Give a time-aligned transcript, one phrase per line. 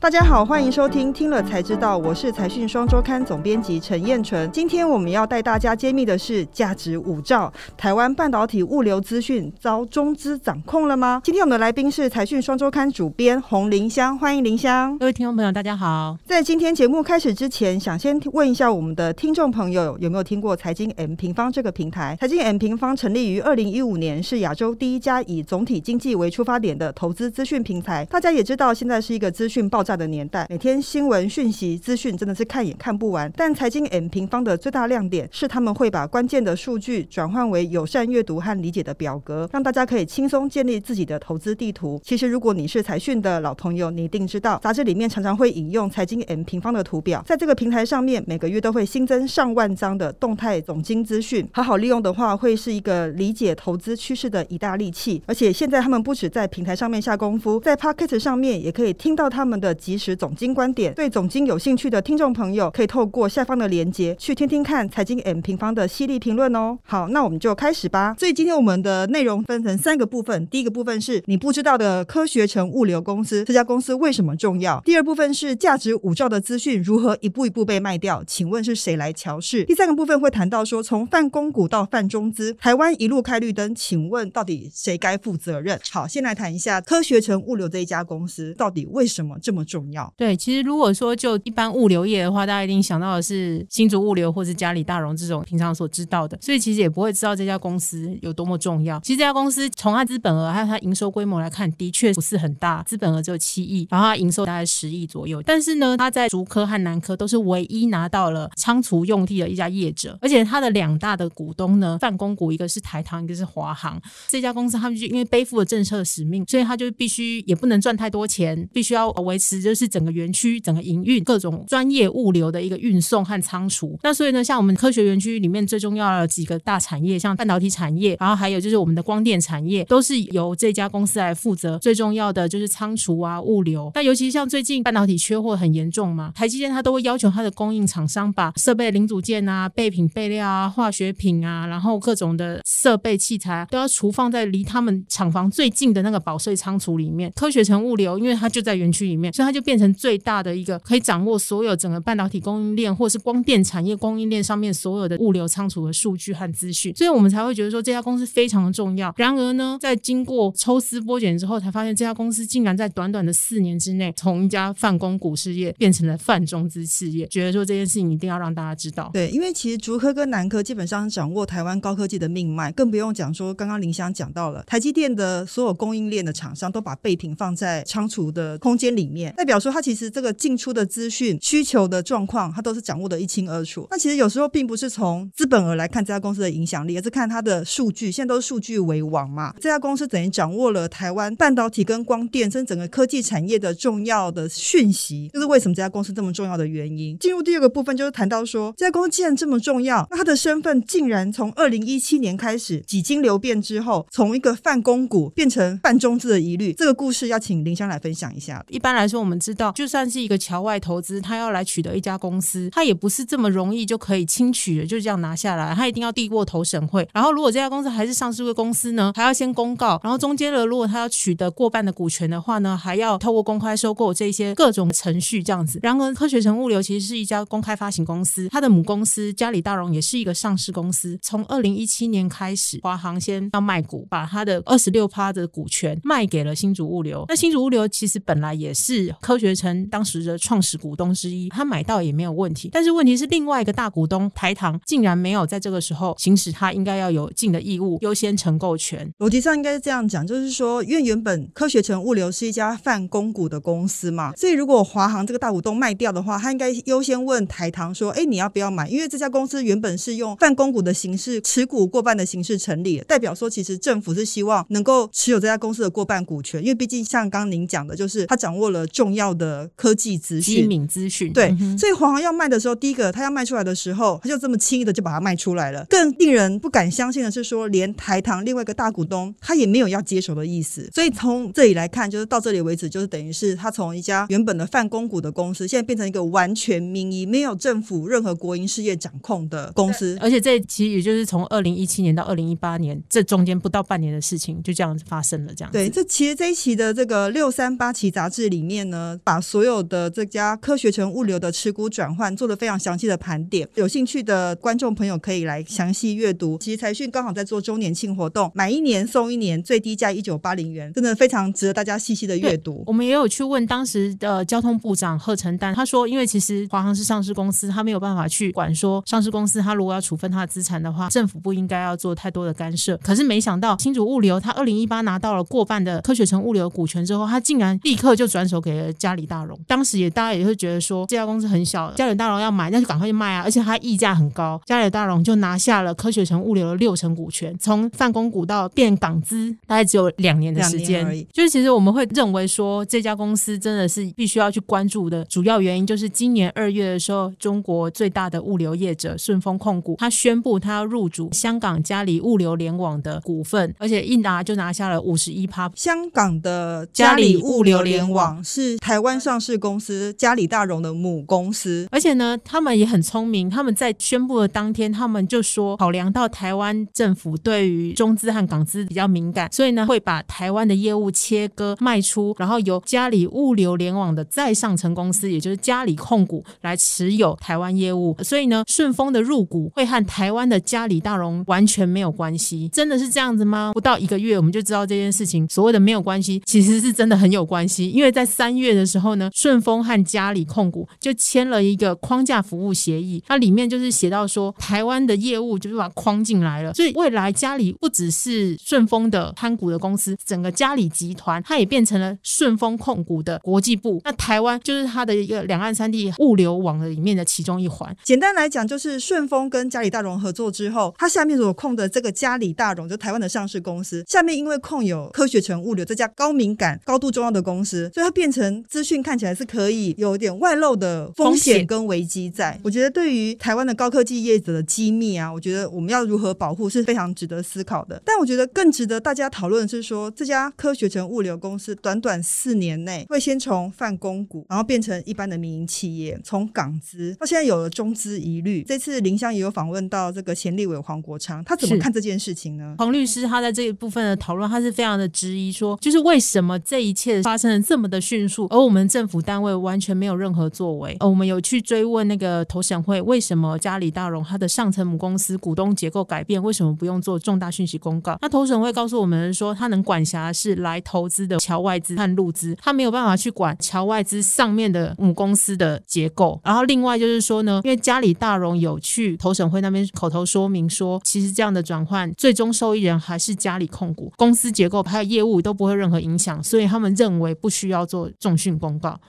[0.00, 4.48] 大家好，欢迎收听听了才知道，我是财讯双周刊总编辑陈彦纯。
[4.52, 11.20] 今天我们要带大家揭秘的是价值五兆台湾半导体物流资讯遭中资掌控了吗？
[11.24, 14.96] 今天我们的来宾是财讯双周刊主编洪林香，欢迎林香。
[14.98, 16.16] 各位听众朋友，大家好。
[16.24, 22.16] 在今天节目开始之前，想先问一下我们的听众朋友有没有听过财经 M 平方这个平台？
[22.20, 28.04] 财经 M 平方成立于二零一五年，是亚洲第一家以总体经济为出发点的投资资讯平台。
[28.04, 33.32] 大家也知道，现在是一个资讯爆炸的年代，每天新闻讯息资讯真的是看也看不完。
[33.34, 41.98] 但财经 M 平方的最大亮点是他们会把关键的数据转换为友善阅读和理解的表格，让大家可以轻松建立自己的投资地图。
[42.04, 47.24] 其实，如果你是财讯的老朋友，你一定知道，杂志里面常常会引用财经 M 平方的图表。
[47.26, 55.22] 在这个平台上面，每个月都会新增上万张的动态总经资讯，好好利用的话，会是一个理解投资趋势的一大利器。
[55.24, 60.92] 而且现在他们不止在平台上面下功夫，在 Pocket 上面也可以听到他们的即时总经观点。
[60.94, 66.78] 对总经有兴趣的听众朋友，可以透过下方的链接去听听看财经 M 平方的犀利评论哦。
[66.82, 68.14] 好，那我们就开始吧。
[68.18, 74.80] 所以今天我们的内容分成三个部分，第一个部分是你不知道的科学城物流公司，这家公司为什么重要？
[74.84, 78.24] 第二部分是价值五兆的资讯如何一步一步被卖掉？
[78.26, 79.64] 请问是谁来乔释？
[79.64, 85.78] 第三个部分会谈到说，从泛公股到泛中资，台湾一路开绿灯，请问到底谁该负责任？
[85.90, 90.10] 好，先来谈一下科学城物流这一家公司到底为什么这么重要？
[90.16, 98.98] 对，其实如果说就一般物流业的话，大家一定想到的是新竹物流或是嘉里大荣这种平常所知道的，所以其实也不会知道这家公司有多么重要。
[99.00, 105.42] 其实这家公司从它资本额还有它营收规模来看，的确不是很大，资本额只有七亿，然后它营收大概十亿左右。
[105.42, 114.00] 但是呢，它在竹科和南科都是唯一拿到了仓储用地的一家业者，而且它的两大的股东呢，范公股一个是台糖，一个是华航。
[114.28, 123.98] 这家公司他们就因为背负了政策使命，所以他就必须也不能赚太多钱，必须要维持就是整个园区整个营运各种专业物流的一个运送和仓储。
[124.02, 131.78] 那所以呢，像我们科学园区里面最重要的几个大产业，像半导体产业，然后还有就是我们的光电产业，都是由这家公司来负责。
[131.78, 133.90] 最重要的就是仓储啊、物流。
[133.94, 147.32] 那尤其像最近半导体缺货很严重嘛，台积电它都会要求它的供应厂商把设备零组件啊、备品备料啊、化学品啊，然后各种的设备器材都要储放在离他们厂房最近的那个保税仓储里面。
[147.34, 159.14] 科学城物流，因为它就在园区里面，所以它就变成最大的一个可以掌握所有整个半导体供应链或是光电产业供应链上面所有的物流仓储的数据和资讯，所以我们才会觉得说这家公司非常的重要。
[159.16, 167.26] 然而呢，在经过抽丝剥茧之后，才发现这家公司竟然在短短的四年之内，从一家泛公股事业变成了泛中资事业。
[167.28, 169.08] 觉得说这件事情一定要让大家知道。
[169.14, 183.86] 对，因为其实竹科跟南科基本上掌握台湾高科技的命脉，更不用讲说刚刚林香讲到了台积电的所有供应链的厂商都把备品放在仓储的空间里面，代表说他其实这个进出的资讯、需求的状况，他都是掌握的一清二楚。
[183.88, 188.10] 那其实有时候并不是从资本额来看这家公司的影响力，而是看它的数据。
[188.10, 197.16] 现在都是数据为王嘛，这家公司等于掌握了台湾半导体跟光电，甚至整个科技产业的重要的讯息，就是为什么这家公司这么重要的原因。
[197.20, 208.64] 进入第二个部分，就是谈到说这家公司既然这么重要，那它的身份竟然从二零一七年开始几经流变之后，从一个泛公股变成泛中资的疑虑，这个故事要请林香来分享一下。
[208.68, 217.06] 一般来说，我们我们知道，就算是一个侨外投资，他要来取得一家公司，他也不是这么容易就可以轻取的，就这样拿下来，他一定要递过投审会。
[217.12, 220.00] 然后，如果这家公司还是上市的公司呢，还要先公告。
[220.02, 225.78] 然后中间的，如果他要取得过半的股权的话呢，还要透过公开收购这些各种程序这样子。
[225.82, 231.18] 然而，科学城物流其实是一家公开发行公司，它的母公司嘉里大荣也是一个上市公司。
[231.20, 237.26] 从二零一七年开始，华航先要卖股，把它的二十六趴的股权卖给了新竹物流。
[237.28, 242.70] 那新竹物流其实本来也是科学城当时的创始股东之一，他买到也没有问题。
[242.72, 249.10] 但是问题是，另外一个大股东台糖竟然没有在这个时候行使他应该要有尽的义务，优先承购权。
[249.18, 271.32] 逻辑上应该是这样讲，就是说，因为原本科学城物流是一家泛公股的公司嘛，所以如果华航这个大股东卖掉的话，他应该优先问台糖说：“哎，你要不要买？”因为这家公司原本是用泛公股的形式持股过半的形式成立，代表说其实政府是希望能够持有这家公司的过半股权，因为毕竟像刚刚您讲的，就是他掌握了重要的科技资讯、机敏资讯。
[271.32, 275.86] 对，所以华航要卖的时候，第一个他要卖出来的时候，他就这么轻易的就把它卖出来了。
[275.88, 280.90] 更令人不敢相信的是说，连台糖另外一个大股东他也没有要接手的意思。
[280.92, 290.18] 所以从这里来看，就是到这里为止，就是等于是他从一家原本的泛公股的公司，现在变成一个完全民营、没有政府任何国营事业掌控的公司。
[290.20, 295.54] 而且这其实也就是从二零一七年到二零一八年这中间不到半年的事情，就这样子发生了。
[295.54, 295.78] 这样子。
[295.78, 303.68] 对，这其实这一期的这个六三八期杂志里面呢，把所有的这家科学城物流的持股转换做了非常详细的盘点。
[303.74, 306.58] 有兴趣的观众朋友可以来详细阅读。
[306.58, 312.82] 其实财讯刚好在做周年庆活动，买一年送一年，最低价一九八零元，真的非常值得大家细细的阅读。
[312.86, 322.96] 我们也有去问当时的交通部长贺陈旦，他说，因为其实华航是上市公司，他没有办法去管说上市公司他如果要处分他的资产的话，政府不应该要做太多的干涉。
[322.98, 329.58] 可是没想到新竹物流，他二零一八拿到了过半的科学城物流股权之后，他竟然立刻就转手给了嘉里大荣。
[329.66, 341.26] 当时也大家也会觉得说这家公司很小，嘉里大荣要买那就赶快去卖啊，而且它溢价很高，嘉里大荣就拿下了科学城物流的六成股权，从泛公股到变港资，大概只有两年的时间而已。
[341.32, 355.70] 就是其实我们会认为说这家公司真的是必须要去关注的主要原因，就是今年二月的时候，中国最大的物流业者顺丰控股，他宣布他要入主香港嘉里物流联网的股份，而且一拿就拿下了五十一趴。
[355.74, 378.16] 香港的嘉里物流联网是台湾上市公司嘉里大荣的母公司，而且呢，他们也很聪明，他们在宣布的当天，他们就说考量到台湾政府对于中资和港资比较敏感，所以呢，会把台湾的业务切割卖出，然后由嘉里物流联网的再上层公司，也就是嘉里控股来持有台湾业务。
[378.22, 382.68] 所以呢，顺丰的入股会和台湾的嘉里大荣完全没有关系。
[382.68, 383.72] 真的是这样子吗？
[383.72, 385.46] 不到一个月，我们就知道这件事情。
[385.48, 407.94] 所谓的没有关系，其实是真的很有关系，因为在三月的时候呢，顺丰和嘉里控股就签了一个框架服务协议，它里面就是写到说，台湾的业务就是把它框进来了，所以未来嘉里不只是顺丰的参股的公司，整个嘉里集团它也变成了顺丰控股的国际部，那台湾就是它的一个两岸三地物流网的里面的其中一环。
[408.04, 422.58] 简单来讲，就是顺丰跟嘉里大荣合作之后，它下面所控的这个嘉里大荣，就台湾的上市公司，下面因为控有科学城物流这家高敏感、高度重要的公司，所以它变成资讯看起来是可以有点外漏的风险跟危机在。
[422.62, 428.00] 我觉得对于台湾的高科技业者的机密啊，我觉得我们要如何保护是非常值得思考的。
[428.04, 438.62] 但我觉得更值得大家讨论的是说，这家科学城物流公司短短四年内会先从泛公股，然后变成一般的民营企业，从港资到现在有了中资疑虑。
[438.62, 442.76] 这次林香也有访问到这个前立委黄国昌，他怎么看这件事情呢？
[442.78, 450.96] 黄律师他在这一部分的讨论，他是非常的质疑说，就是为什么这一切发生的这么的迅速，而我们政府单位完全没有任何作为。
[451.00, 458.18] 呃，我们有去追问那个投审会，为什么嘉里大荣它的上层母公司股东结构改变，为什么不用做重大讯息公告？
[458.20, 466.40] 那投审会告诉我们说，他能管辖是来投资的侨外资和陆资，他没有办法去管侨外资上面的母公司的结构。
[466.44, 479.00] 然后另外就是说呢，因为嘉里大荣有去投审会那边口头说明说，其实这样的转换最终受益人还是嘉里控股，公司结构还有业务都不会任何影响，所以他们认为不需要做重讯公告。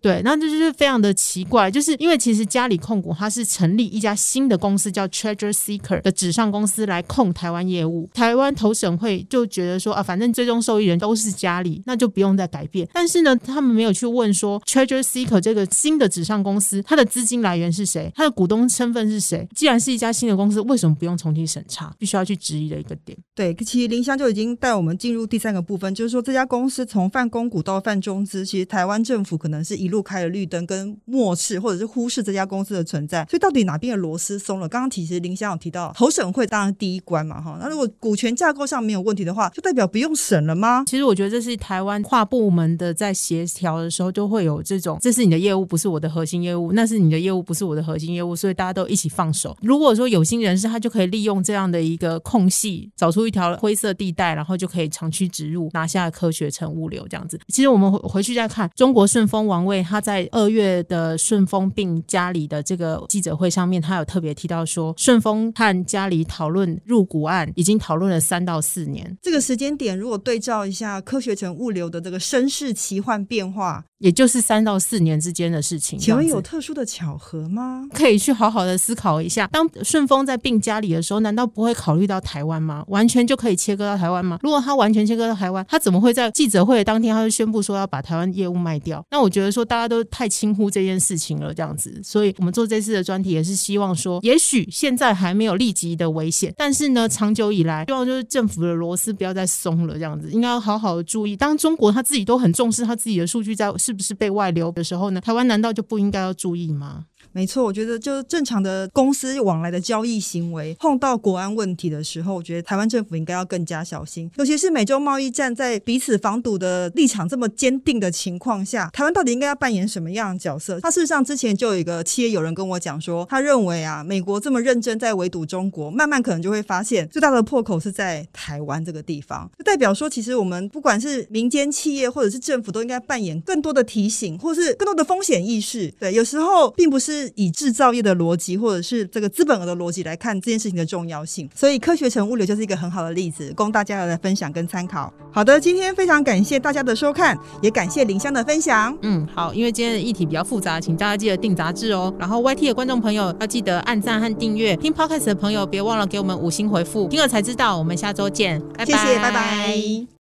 [0.00, 8.08] 对，那这就是非常的奇怪，就是因为其实嘉里控股它是成立一家新的公司叫 Treasure Seeker 的纸上公司来控台湾业务。
[8.14, 12.88] 台湾投审会就觉得说啊，反正最终受益人都是嘉里，那就不用再改变。
[12.92, 19.46] 但是呢，他们没有去问说 Treasure Seeker 这个新的纸上公司它的资金来源是谁，它的股东身份是谁？
[19.54, 21.94] 既然是一家新的公司，为什么不用重新审查？
[21.98, 23.16] 必须要去质疑的一个点。
[23.34, 33.26] 对，其实林香就已经带我们进入第三个部分，就是说这家公司从泛公股到泛中资，其实台湾政府可能是一路开了绿灯，跟漠视或者是忽视这家公司的存在。
[33.28, 34.68] 所以到底哪边的螺丝松了？
[34.68, 37.58] 刚刚其实林襄有提到投审会当然第一关嘛，哈。
[37.60, 40.84] 那如果股权架构上没有问题的话，就代表不用审了吗？
[40.86, 49.56] 其实我觉得这是台湾跨部门的在协调的时候就会有这种，这是你的业务，不是我的核心业务；那是你的业务，不是我的核心业务，所以大家都一起放手。
[49.60, 57.38] 如果说有心人士，他就可以利用这样的一个空隙，找出一条灰色地带，然后就可以长驱直入，拿下科学城物流这样子。
[57.48, 69.16] 其实我们回回去再看中国顺丰王位卫，他在二月的顺丰并家里的这个记者会上面，他有特别提到说，顺丰和家里讨论入股案已经讨论了三到四年。
[69.22, 73.84] 这个时间点，如果对照一下科学城物流的这个身世奇幻变化。
[74.00, 77.86] 也就是三到四年之间的事情，请问有特殊的巧合吗？
[77.92, 79.46] 可以去好好的思考一下。
[79.48, 82.82] 当顺丰在并家里的时候，难道不会考虑到台湾吗？
[82.88, 84.38] 完全就可以切割到台湾吗？
[84.42, 89.04] 如果他完全切割到台湾，他怎么会在记者会的当天他就宣布说要把台湾业务卖掉？
[89.10, 92.00] 那我觉得说大家都太轻忽这件事情了，这样子。
[92.04, 101.34] 所以我们做这次的专题也是希望说，也许现在还没有立即的危险，但是呢，长久以来，希望就是政府的螺丝不要再松了，这样子应该要好好的注意。
[101.34, 103.70] 当中国他自己都很重视他自己的数据在。
[103.78, 105.20] 是不是被外流的时候呢？
[105.20, 107.06] 台湾难道就不应该要注意吗？
[107.32, 114.30] 没错，我觉得就正常的公司往来的交易行为，碰到国安问题的时候，我觉得台湾政府应该要更加小心。
[114.36, 120.80] 尤其是美洲贸易战在彼此防堵的立场这么坚定的情况下，台湾到底应该要扮演什么样的角色？
[120.80, 135.92] 他事实上之前就有一个企业有人跟我讲说，他认为啊，美国这么认真在围堵中国，慢慢可能就会发现最大的破口是在台湾这个地方，就代表说，其实我们不管是民间企业或者是政府，都应该扮演更多的提醒，或是更多的风险意识。
[135.98, 141.48] 对，有时候并不是是以制造业的逻辑，或者是这个资本额的逻辑来看这件事情的重要性。
[141.54, 145.12] 所以，科学城物流就是一个很好的例子，供大家来分享跟参考。
[145.32, 148.96] 好的，今天非常感谢大家的收看，也感谢林香的分享。
[149.02, 152.12] 嗯，好，因为今天的议题比较复杂，请大家记得订杂志哦。
[152.18, 157.08] 然后，YT 的观众朋友要记得按赞和订阅，听 Podcast 的朋友别忘了给我们五星回复。
[157.08, 160.10] 听了才知道，我们下周见，拜拜，谢谢，拜拜。